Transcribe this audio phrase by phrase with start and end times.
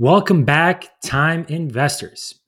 [0.00, 2.40] Welcome back, time investors.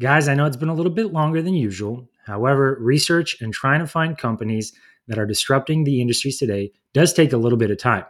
[0.00, 2.08] Guys, I know it's been a little bit longer than usual.
[2.26, 4.72] However, research and trying to find companies
[5.06, 8.04] that are disrupting the industries today does take a little bit of time.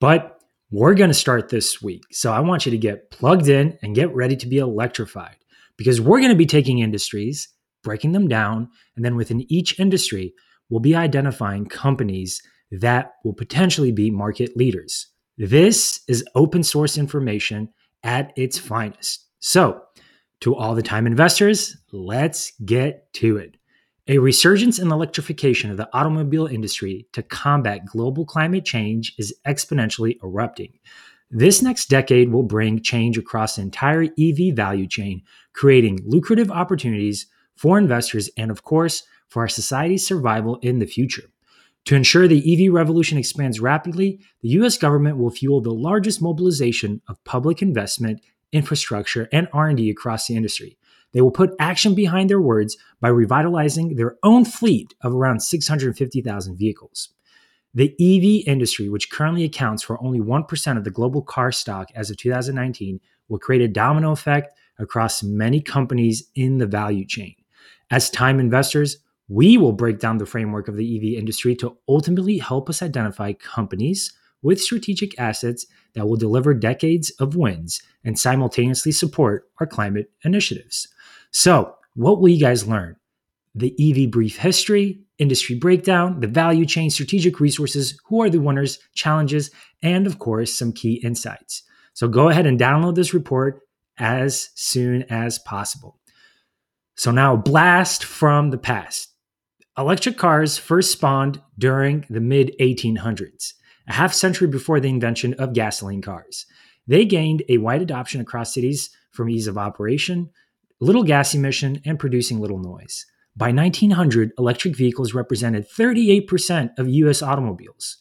[0.00, 0.40] But
[0.70, 2.04] we're going to start this week.
[2.10, 5.36] So I want you to get plugged in and get ready to be electrified
[5.76, 7.50] because we're going to be taking industries,
[7.84, 10.32] breaking them down, and then within each industry,
[10.70, 12.40] we'll be identifying companies
[12.70, 15.08] that will potentially be market leaders.
[15.36, 17.68] This is open source information
[18.02, 19.26] at its finest.
[19.40, 19.82] So,
[20.40, 23.56] to all the time investors, let's get to it.
[24.08, 30.18] A resurgence in electrification of the automobile industry to combat global climate change is exponentially
[30.22, 30.72] erupting.
[31.30, 35.22] This next decade will bring change across the entire EV value chain,
[35.52, 41.30] creating lucrative opportunities for investors and, of course, for our society's survival in the future.
[41.86, 47.00] To ensure the EV revolution expands rapidly, the US government will fuel the largest mobilization
[47.08, 48.20] of public investment,
[48.52, 50.78] infrastructure, and R&D across the industry.
[51.12, 56.56] They will put action behind their words by revitalizing their own fleet of around 650,000
[56.56, 57.10] vehicles.
[57.74, 62.10] The EV industry, which currently accounts for only 1% of the global car stock as
[62.10, 67.34] of 2019, will create a domino effect across many companies in the value chain.
[67.90, 72.38] As time investors, we will break down the framework of the EV industry to ultimately
[72.38, 78.92] help us identify companies with strategic assets that will deliver decades of wins and simultaneously
[78.92, 80.88] support our climate initiatives.
[81.30, 82.96] So, what will you guys learn?
[83.54, 88.78] The EV brief history, industry breakdown, the value chain, strategic resources, who are the winners,
[88.94, 89.50] challenges,
[89.82, 91.62] and of course, some key insights.
[91.94, 93.60] So, go ahead and download this report
[93.98, 95.98] as soon as possible.
[96.96, 99.11] So, now blast from the past.
[99.78, 103.54] Electric cars first spawned during the mid 1800s,
[103.88, 106.44] a half century before the invention of gasoline cars.
[106.86, 110.28] They gained a wide adoption across cities from ease of operation,
[110.78, 113.06] little gas emission, and producing little noise.
[113.34, 117.96] By 1900, electric vehicles represented 38% of US automobiles.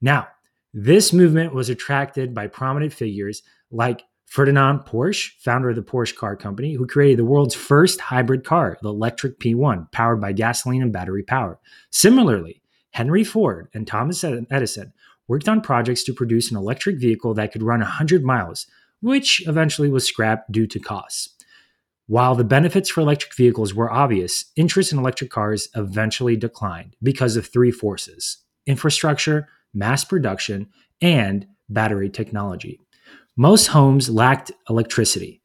[0.00, 0.28] Now,
[0.72, 3.42] this movement was attracted by prominent figures
[3.72, 8.44] like Ferdinand Porsche, founder of the Porsche car company, who created the world's first hybrid
[8.44, 11.58] car, the electric P1, powered by gasoline and battery power.
[11.90, 12.60] Similarly,
[12.90, 14.92] Henry Ford and Thomas Edison
[15.28, 18.66] worked on projects to produce an electric vehicle that could run 100 miles,
[19.00, 21.34] which eventually was scrapped due to costs.
[22.08, 27.36] While the benefits for electric vehicles were obvious, interest in electric cars eventually declined because
[27.36, 30.68] of three forces infrastructure, mass production,
[31.00, 32.80] and battery technology.
[33.36, 35.42] Most homes lacked electricity.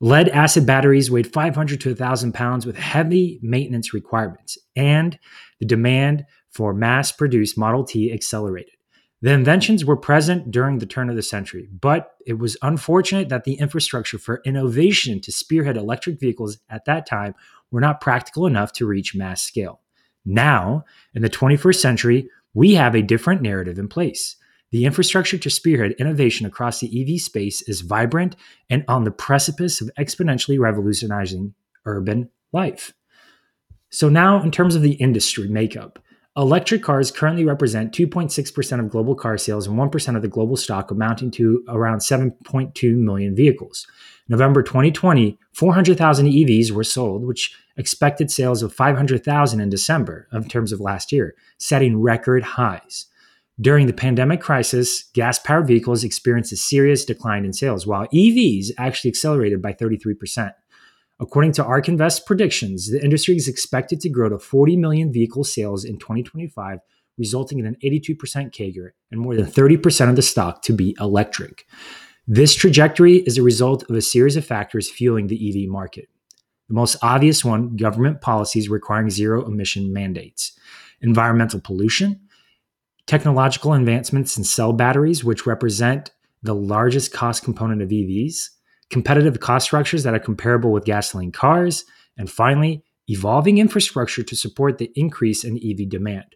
[0.00, 5.18] Lead acid batteries weighed 500 to 1,000 pounds with heavy maintenance requirements, and
[5.60, 8.72] the demand for mass produced Model T accelerated.
[9.20, 13.44] The inventions were present during the turn of the century, but it was unfortunate that
[13.44, 17.34] the infrastructure for innovation to spearhead electric vehicles at that time
[17.70, 19.80] were not practical enough to reach mass scale.
[20.24, 20.84] Now,
[21.14, 24.36] in the 21st century, we have a different narrative in place.
[24.74, 28.34] The infrastructure to spearhead innovation across the EV space is vibrant
[28.68, 31.54] and on the precipice of exponentially revolutionizing
[31.84, 32.92] urban life.
[33.90, 36.00] So, now in terms of the industry makeup,
[36.36, 40.90] electric cars currently represent 2.6% of global car sales and 1% of the global stock,
[40.90, 43.86] amounting to around 7.2 million vehicles.
[44.28, 50.72] November 2020, 400,000 EVs were sold, which expected sales of 500,000 in December in terms
[50.72, 53.06] of last year, setting record highs.
[53.60, 58.70] During the pandemic crisis, gas powered vehicles experienced a serious decline in sales, while EVs
[58.78, 60.52] actually accelerated by 33%.
[61.20, 65.44] According to ARK Invest predictions, the industry is expected to grow to 40 million vehicle
[65.44, 66.80] sales in 2025,
[67.16, 71.64] resulting in an 82% CAGR and more than 30% of the stock to be electric.
[72.26, 76.08] This trajectory is a result of a series of factors fueling the EV market.
[76.68, 80.58] The most obvious one government policies requiring zero emission mandates,
[81.00, 82.23] environmental pollution,
[83.06, 86.10] technological advancements in cell batteries, which represent
[86.42, 88.50] the largest cost component of EVs,
[88.90, 91.84] competitive cost structures that are comparable with gasoline cars,
[92.16, 96.34] and finally, evolving infrastructure to support the increase in EV demand.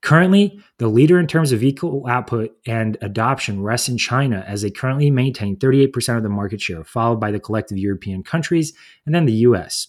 [0.00, 4.70] Currently, the leader in terms of vehicle output and adoption rests in China, as they
[4.70, 8.72] currently maintain 38% of the market share, followed by the collective European countries
[9.06, 9.88] and then the US.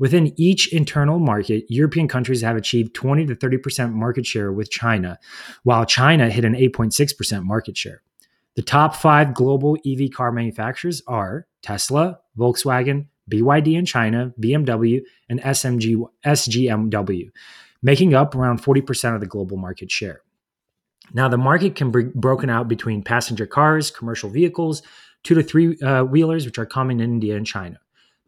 [0.00, 5.18] Within each internal market, European countries have achieved 20 to 30% market share with China,
[5.62, 8.02] while China hit an 8.6% market share.
[8.56, 15.38] The top five global EV car manufacturers are Tesla, Volkswagen, BYD in China, BMW, and
[15.42, 17.30] SMG, SGMW,
[17.82, 20.22] making up around 40% of the global market share.
[21.12, 24.82] Now, the market can be broken out between passenger cars, commercial vehicles,
[25.24, 27.78] two to three uh, wheelers, which are common in India and China.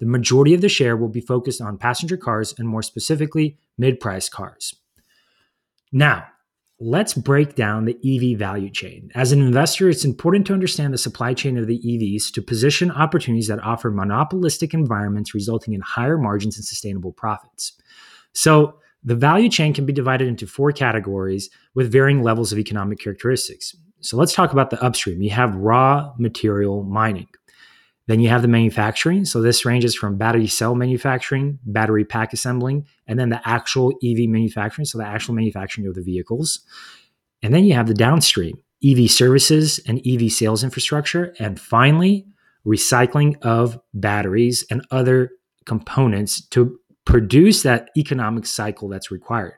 [0.03, 4.01] The majority of the share will be focused on passenger cars and more specifically, mid
[4.01, 4.75] price cars.
[5.93, 6.27] Now,
[6.81, 9.13] let's break down the EV value chain.
[9.15, 12.91] As an investor, it's important to understand the supply chain of the EVs to position
[12.91, 17.81] opportunities that offer monopolistic environments resulting in higher margins and sustainable profits.
[18.33, 22.99] So, the value chain can be divided into four categories with varying levels of economic
[22.99, 23.77] characteristics.
[24.01, 25.23] So, let's talk about the upstream.
[25.23, 27.29] You have raw material mining.
[28.09, 29.25] Then you have the manufacturing.
[29.25, 34.29] So this ranges from battery cell manufacturing, battery pack assembling, and then the actual EV
[34.29, 34.87] manufacturing.
[34.87, 36.61] So the actual manufacturing of the vehicles.
[37.43, 41.35] And then you have the downstream EV services and EV sales infrastructure.
[41.39, 42.27] And finally,
[42.67, 45.31] recycling of batteries and other
[45.65, 49.55] components to produce that economic cycle that's required.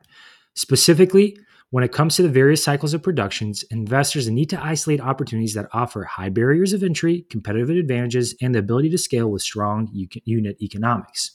[0.54, 1.36] Specifically,
[1.74, 5.66] when it comes to the various cycles of productions, investors need to isolate opportunities that
[5.72, 10.56] offer high barriers of entry, competitive advantages, and the ability to scale with strong unit
[10.62, 11.32] economics.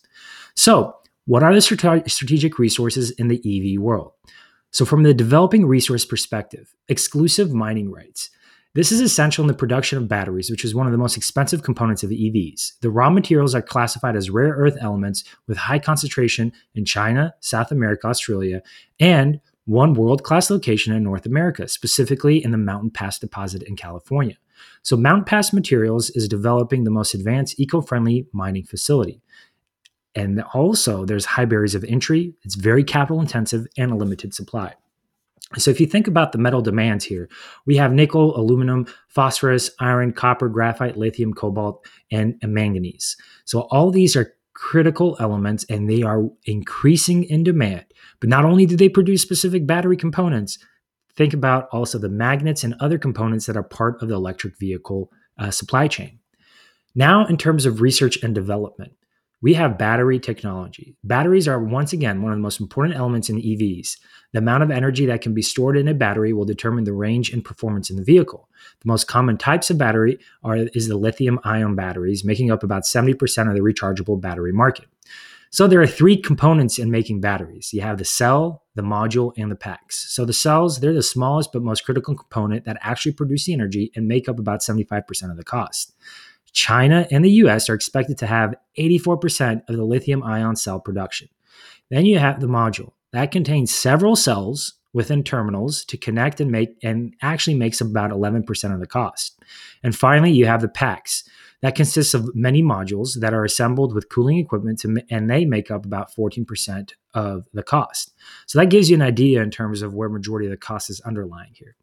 [0.56, 0.96] So,
[1.26, 4.14] what are the strategic resources in the EV world?
[4.72, 8.30] So, from the developing resource perspective, exclusive mining rights.
[8.76, 11.64] This is essential in the production of batteries, which is one of the most expensive
[11.64, 12.80] components of EVs.
[12.82, 17.72] The raw materials are classified as rare earth elements with high concentration in China, South
[17.72, 18.62] America, Australia,
[19.02, 23.76] and one world class location in North America, specifically in the Mountain Pass deposit in
[23.76, 24.36] California.
[24.82, 29.22] So, Mountain Pass Materials is developing the most advanced eco friendly mining facility.
[30.16, 34.74] And also, there's high barriers of entry, it's very capital intensive, and a limited supply.
[35.58, 37.30] So, if you think about the metal demands here,
[37.68, 43.16] we have nickel, aluminum, phosphorus, iron, copper, graphite, lithium, cobalt, and, and manganese.
[43.46, 47.86] So, all these are critical elements and they are increasing in demand.
[48.20, 50.60] But not only do they produce specific battery components,
[51.16, 55.14] think about also the magnets and other components that are part of the electric vehicle
[55.40, 56.20] uh, supply chain.
[56.94, 58.92] Now, in terms of research and development,
[59.42, 60.96] we have battery technology.
[61.04, 63.98] Batteries are once again one of the most important elements in EVs.
[64.34, 67.32] The amount of energy that can be stored in a battery will determine the range
[67.32, 68.50] and performance in the vehicle.
[68.82, 72.84] The most common types of battery are is the lithium ion batteries, making up about
[72.84, 73.14] 70%
[73.48, 74.88] of the rechargeable battery market.
[75.52, 77.74] So there are three components in making batteries.
[77.74, 80.14] You have the cell, the module, and the packs.
[80.14, 83.92] So the cells, they're the smallest but most critical component that actually produce the energy
[83.96, 85.96] and make up about 75% of the cost.
[86.54, 91.30] China and the US are expected to have 84% of the lithium ion cell production.
[91.90, 92.94] Then you have the module.
[93.12, 98.74] That contains several cells within terminals to connect and make and actually makes about 11%
[98.74, 99.40] of the cost.
[99.84, 101.24] And finally, you have the packs.
[101.62, 105.70] That consists of many modules that are assembled with cooling equipment to, and they make
[105.70, 108.14] up about 14% of the cost.
[108.46, 111.02] So that gives you an idea in terms of where majority of the cost is
[111.02, 111.76] underlying here.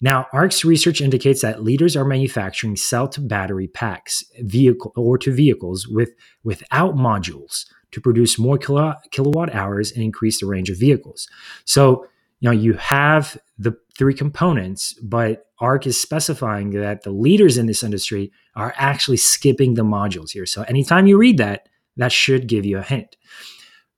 [0.00, 5.32] Now, ARK's research indicates that leaders are manufacturing cell to battery packs, vehicle or to
[5.32, 6.10] vehicles with
[6.44, 11.26] without modules to produce more kilowatt hours and increase the range of vehicles.
[11.64, 12.06] So,
[12.40, 17.66] you know, you have the three components, but ARK is specifying that the leaders in
[17.66, 20.46] this industry are actually skipping the modules here.
[20.46, 23.16] So, anytime you read that, that should give you a hint.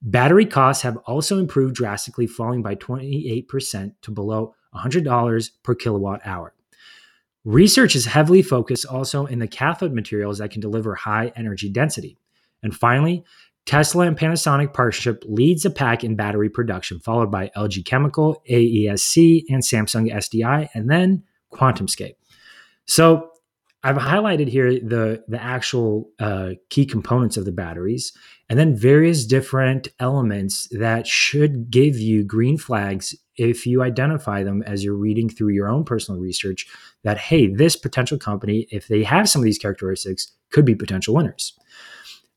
[0.01, 6.55] Battery costs have also improved drastically, falling by 28% to below $100 per kilowatt hour.
[7.45, 12.19] Research is heavily focused also in the cathode materials that can deliver high energy density.
[12.63, 13.25] And finally,
[13.67, 19.45] Tesla and Panasonic partnership leads the pack in battery production, followed by LG Chemical, AESC,
[19.49, 21.23] and Samsung SDI, and then
[21.53, 22.17] QuantumScape.
[22.87, 23.31] So
[23.83, 28.13] I've highlighted here the the actual uh, key components of the batteries,
[28.49, 34.63] and then various different elements that should give you green flags if you identify them
[34.65, 36.67] as you're reading through your own personal research.
[37.05, 41.15] That hey, this potential company, if they have some of these characteristics, could be potential
[41.15, 41.59] winners.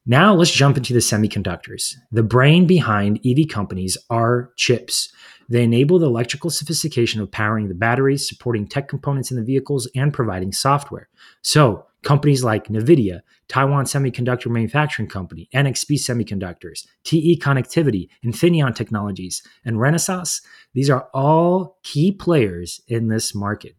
[0.06, 1.96] Now let's jump into the semiconductors.
[2.12, 5.12] The brain behind EV companies are chips.
[5.50, 9.90] They enable the electrical sophistication of powering the batteries, supporting tech components in the vehicles,
[9.96, 11.10] and providing software.
[11.42, 19.78] So, companies like NVIDIA, Taiwan Semiconductor Manufacturing Company, NXP Semiconductors, TE Connectivity, Infineon Technologies, and
[19.78, 20.42] Renesas,
[20.74, 23.76] these are all key players in this market.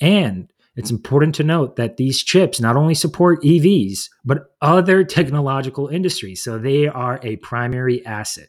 [0.00, 5.88] And it's important to note that these chips not only support EVs, but other technological
[5.88, 6.42] industries.
[6.42, 8.48] So they are a primary asset.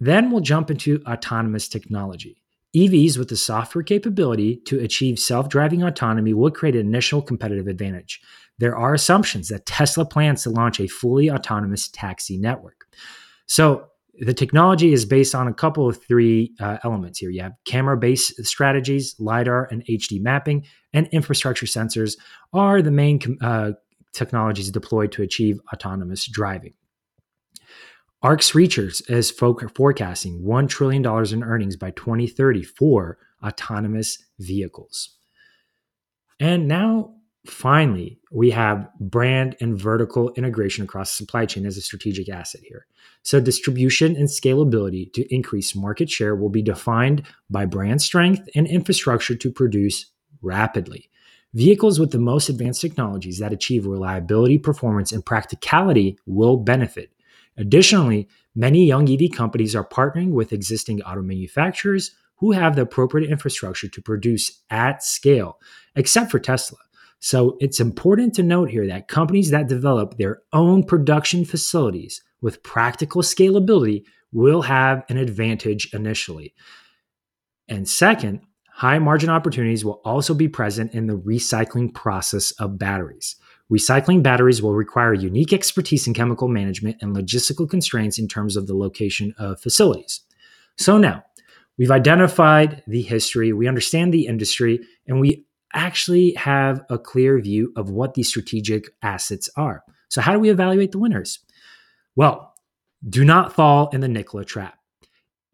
[0.00, 2.43] Then we'll jump into autonomous technology.
[2.74, 7.66] EVs with the software capability to achieve self driving autonomy will create an initial competitive
[7.66, 8.20] advantage.
[8.58, 12.86] There are assumptions that Tesla plans to launch a fully autonomous taxi network.
[13.46, 13.86] So,
[14.20, 17.30] the technology is based on a couple of three uh, elements here.
[17.30, 22.16] You have camera based strategies, LiDAR and HD mapping, and infrastructure sensors
[22.52, 23.72] are the main uh,
[24.12, 26.74] technologies deployed to achieve autonomous driving.
[28.24, 35.18] ARK's Research is forecasting $1 trillion in earnings by 2030 for autonomous vehicles.
[36.40, 37.16] And now,
[37.46, 42.62] finally, we have brand and vertical integration across the supply chain as a strategic asset
[42.66, 42.86] here.
[43.24, 48.66] So, distribution and scalability to increase market share will be defined by brand strength and
[48.66, 50.06] infrastructure to produce
[50.40, 51.10] rapidly.
[51.52, 57.13] Vehicles with the most advanced technologies that achieve reliability, performance, and practicality will benefit.
[57.56, 63.30] Additionally, many young EV companies are partnering with existing auto manufacturers who have the appropriate
[63.30, 65.58] infrastructure to produce at scale,
[65.94, 66.78] except for Tesla.
[67.20, 72.62] So it's important to note here that companies that develop their own production facilities with
[72.62, 76.54] practical scalability will have an advantage initially.
[77.68, 83.36] And second, high margin opportunities will also be present in the recycling process of batteries.
[83.72, 88.66] Recycling batteries will require unique expertise in chemical management and logistical constraints in terms of
[88.66, 90.20] the location of facilities.
[90.76, 91.24] So now,
[91.78, 97.72] we've identified the history, we understand the industry, and we actually have a clear view
[97.76, 99.82] of what these strategic assets are.
[100.08, 101.40] So, how do we evaluate the winners?
[102.16, 102.54] Well,
[103.08, 104.78] do not fall in the Nikola trap.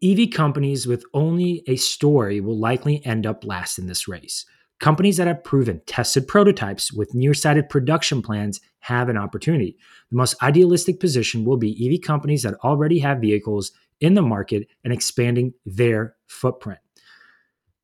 [0.03, 4.45] EV companies with only a story will likely end up last in this race.
[4.81, 9.77] Companies that have proven tested prototypes with near-sighted production plans have an opportunity.
[10.09, 14.67] The most idealistic position will be EV companies that already have vehicles in the market
[14.83, 16.79] and expanding their footprint.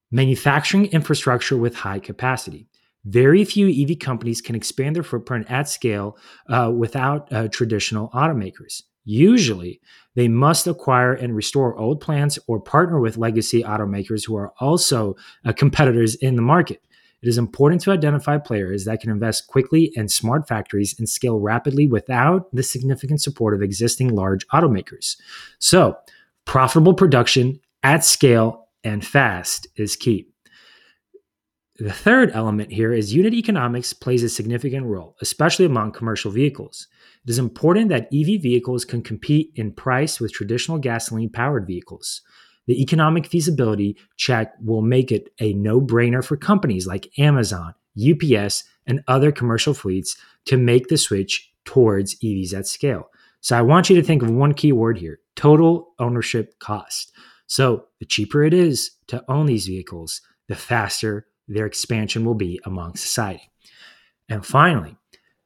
[0.09, 2.67] Manufacturing infrastructure with high capacity.
[3.05, 6.17] Very few EV companies can expand their footprint at scale
[6.49, 8.81] uh, without uh, traditional automakers.
[9.05, 9.79] Usually,
[10.15, 15.15] they must acquire and restore old plants or partner with legacy automakers who are also
[15.45, 16.81] uh, competitors in the market.
[17.21, 21.39] It is important to identify players that can invest quickly in smart factories and scale
[21.39, 25.17] rapidly without the significant support of existing large automakers.
[25.59, 25.97] So,
[26.45, 30.27] profitable production at scale and fast is key.
[31.79, 36.87] The third element here is unit economics plays a significant role, especially among commercial vehicles.
[37.23, 42.21] It is important that EV vehicles can compete in price with traditional gasoline powered vehicles.
[42.67, 48.63] The economic feasibility check will make it a no brainer for companies like Amazon, UPS,
[48.85, 53.09] and other commercial fleets to make the switch towards EVs at scale.
[53.41, 57.11] So I want you to think of one key word here total ownership cost.
[57.45, 62.59] So the cheaper it is to own these vehicles, the faster their expansion will be
[62.65, 63.49] among society.
[64.27, 64.97] And finally,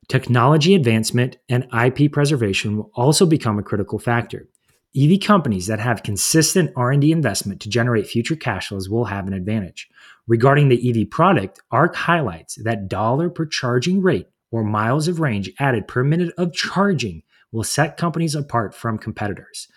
[0.07, 4.47] technology advancement and IP preservation will also become a critical factor.
[4.95, 9.33] EV companies that have consistent R&D investment to generate future cash flows will have an
[9.33, 9.87] advantage.
[10.27, 15.49] Regarding the EV product, ARK highlights that dollar per charging rate or miles of range
[15.59, 19.69] added per minute of charging will set companies apart from competitors.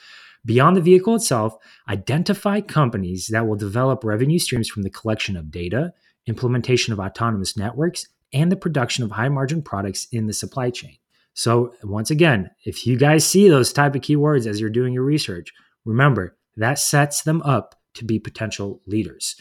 [0.44, 1.56] Beyond the vehicle itself,
[1.88, 5.94] identify companies that will develop revenue streams from the collection of data,
[6.26, 10.96] implementation of autonomous networks, and the production of high margin products in the supply chain.
[11.34, 15.02] So once again, if you guys see those type of keywords as you're doing your
[15.02, 15.52] research,
[15.84, 19.36] remember that sets them up to be potential leaders.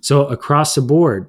[0.00, 1.28] So across the board,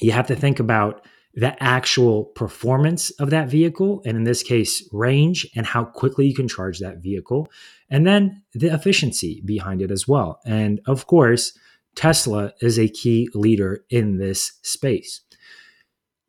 [0.00, 4.88] you have to think about the actual performance of that vehicle, and in this case,
[4.92, 7.50] range and how quickly you can charge that vehicle,
[7.90, 10.40] and then the efficiency behind it as well.
[10.46, 11.58] And of course,
[11.96, 15.22] Tesla is a key leader in this space.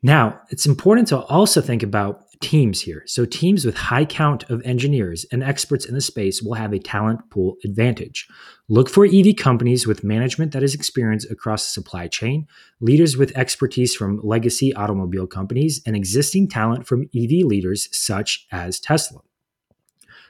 [0.01, 3.03] Now, it's important to also think about teams here.
[3.05, 6.79] So, teams with high count of engineers and experts in the space will have a
[6.79, 8.27] talent pool advantage.
[8.67, 12.47] Look for EV companies with management that is experienced across the supply chain,
[12.79, 18.79] leaders with expertise from legacy automobile companies, and existing talent from EV leaders such as
[18.79, 19.21] Tesla.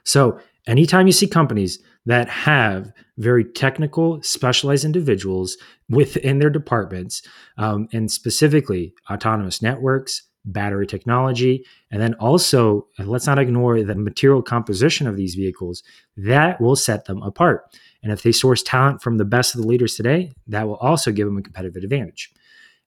[0.04, 5.58] So, anytime you see companies that have very technical, specialized individuals
[5.90, 7.22] within their departments,
[7.58, 13.96] um, and specifically autonomous networks, battery technology, and then also uh, let's not ignore the
[13.96, 15.84] material composition of these vehicles.
[16.18, 17.76] That will set them apart.
[18.04, 21.12] And if they source talent from the best of the leaders today, that will also
[21.12, 22.32] give them a competitive advantage.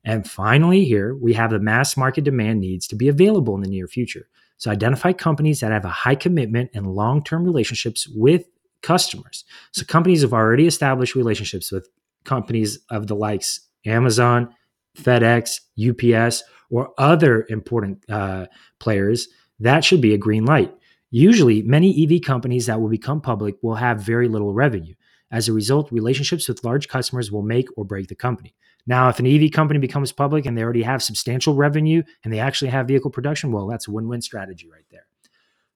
[0.03, 3.69] And finally, here we have the mass market demand needs to be available in the
[3.69, 4.27] near future.
[4.57, 8.45] So identify companies that have a high commitment and long term relationships with
[8.81, 9.43] customers.
[9.71, 11.89] So companies have already established relationships with
[12.23, 14.53] companies of the likes Amazon,
[14.97, 18.45] FedEx, UPS, or other important uh,
[18.79, 19.27] players,
[19.59, 20.73] that should be a green light.
[21.11, 24.93] Usually, many EV companies that will become public will have very little revenue.
[25.31, 28.55] As a result, relationships with large customers will make or break the company.
[28.87, 32.39] Now, if an EV company becomes public and they already have substantial revenue and they
[32.39, 35.05] actually have vehicle production, well, that's a win win strategy right there.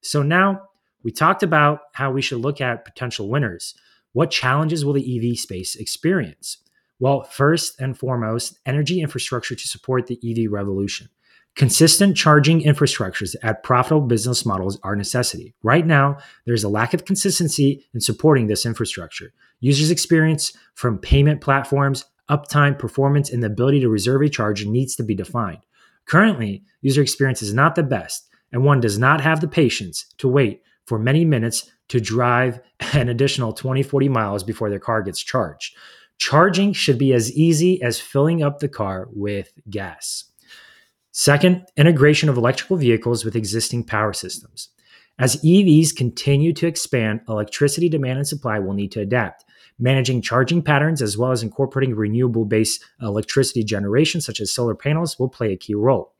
[0.00, 0.62] So now
[1.02, 3.74] we talked about how we should look at potential winners.
[4.12, 6.58] What challenges will the EV space experience?
[7.04, 11.10] Well, first and foremost, energy infrastructure to support the EV revolution.
[11.54, 15.54] Consistent charging infrastructures at profitable business models are a necessity.
[15.62, 19.34] Right now, there's a lack of consistency in supporting this infrastructure.
[19.60, 24.96] Users' experience from payment platforms, uptime, performance, and the ability to reserve a charge needs
[24.96, 25.58] to be defined.
[26.06, 30.26] Currently, user experience is not the best, and one does not have the patience to
[30.26, 32.60] wait for many minutes to drive
[32.94, 35.76] an additional 20, 40 miles before their car gets charged.
[36.18, 40.24] Charging should be as easy as filling up the car with gas.
[41.12, 44.70] Second, integration of electrical vehicles with existing power systems.
[45.18, 49.44] As EVs continue to expand, electricity demand and supply will need to adapt.
[49.78, 55.18] Managing charging patterns as well as incorporating renewable based electricity generation, such as solar panels,
[55.18, 56.14] will play a key role.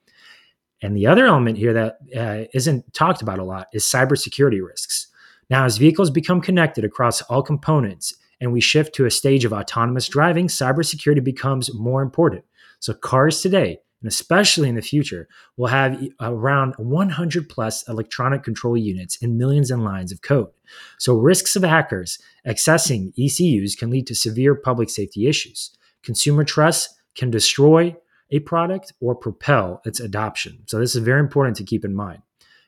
[0.81, 5.09] And the other element here that uh, not talked about a lot is cybersecurity risks.
[5.51, 9.53] Now, as vehicles become connected across all components and we shift to a stage of
[9.53, 12.45] autonomous driving, cybersecurity becomes more important.
[12.79, 18.77] So, cars today and especially in the future, will have around 100 plus electronic control
[18.77, 20.51] units and millions of lines of code.
[20.99, 25.75] So, risks of hackers accessing ECUs can lead to severe public safety issues.
[26.03, 27.97] Consumer trust can destroy
[28.31, 30.59] a product or propel its adoption.
[30.67, 32.21] So, this is very important to keep in mind.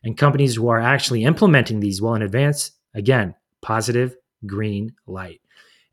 [0.02, 4.16] And companies who are actually implementing these well in advance, again, positive
[4.46, 5.42] green light.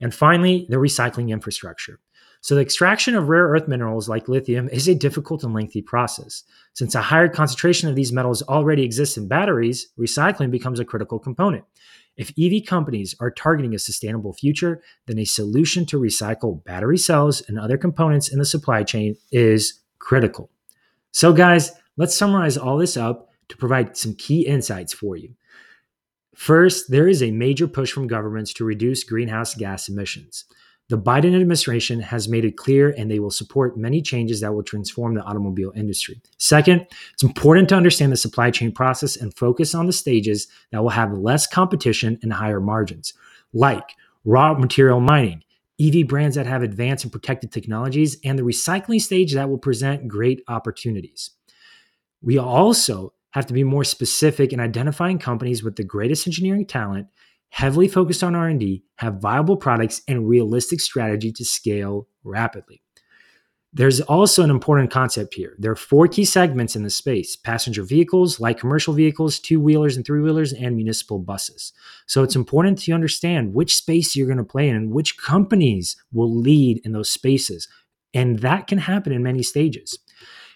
[0.04, 1.98] And finally, the recycling infrastructure.
[2.42, 6.44] So, the extraction of rare earth minerals like lithium is a difficult and lengthy process.
[6.74, 11.20] Since a higher concentration of these metals already exists in batteries, recycling becomes a critical
[11.20, 11.64] component.
[12.18, 17.42] If EV companies are targeting a sustainable future, then a solution to recycle battery cells
[17.48, 20.52] and other components in the supply chain is critical.
[21.12, 25.34] So, guys, let's summarize all this up to provide some key insights for you.
[26.36, 30.46] First, there is a major push from governments to reduce greenhouse gas emissions.
[30.90, 34.64] The Biden administration has made it clear and they will support many changes that will
[34.64, 36.22] transform the automobile industry.
[36.38, 40.84] Second, it's important to understand the supply chain process and focus on the stages that
[40.84, 43.14] will have less competition and higher margins,
[43.54, 43.92] like
[44.26, 45.44] raw material mining,
[45.82, 50.08] EV brands that have advanced and protected technologies, and the recycling stage that will present
[50.08, 51.32] great opportunities.
[52.22, 57.08] We also have to be more specific in identifying companies with the greatest engineering talent
[57.54, 62.82] heavily focused on R&D, have viable products and realistic strategy to scale rapidly.
[63.72, 65.56] There's also an important concept here.
[65.60, 69.96] There are four key segments in the space passenger vehicles, light commercial vehicles, two wheelers
[69.96, 71.74] and three wheelers, and municipal buses.
[72.08, 75.96] So it's important to understand which space you're going to play in and which companies
[76.12, 77.68] will lead in those spaces.
[78.16, 80.00] And that can happen in many stages.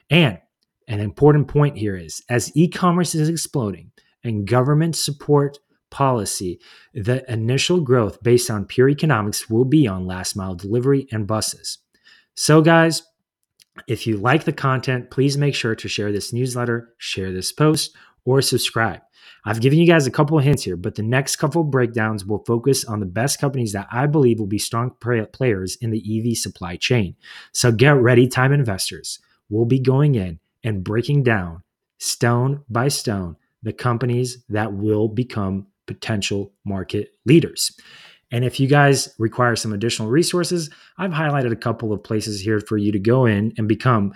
[0.09, 0.39] And
[0.87, 3.91] an important point here is as e commerce is exploding
[4.23, 6.59] and government support policy,
[6.93, 11.79] the initial growth based on pure economics will be on last mile delivery and buses.
[12.35, 13.03] So, guys,
[13.87, 17.95] if you like the content, please make sure to share this newsletter, share this post,
[18.25, 19.01] or subscribe.
[19.45, 22.43] I've given you guys a couple of hints here, but the next couple breakdowns will
[22.45, 26.37] focus on the best companies that I believe will be strong players in the EV
[26.37, 27.15] supply chain.
[27.53, 29.19] So get ready, time investors.
[29.49, 31.63] We'll be going in and breaking down
[31.97, 37.71] stone by stone the companies that will become potential market leaders.
[38.31, 42.59] And if you guys require some additional resources, I've highlighted a couple of places here
[42.59, 44.11] for you to go in and become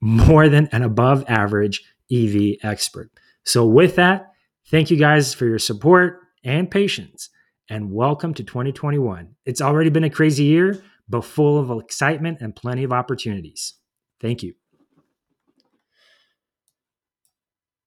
[0.00, 3.10] more than an above average EV expert.
[3.44, 4.32] So, with that,
[4.68, 7.28] thank you guys for your support and patience,
[7.68, 9.34] and welcome to 2021.
[9.44, 13.74] It's already been a crazy year, but full of excitement and plenty of opportunities.
[14.18, 14.54] Thank you.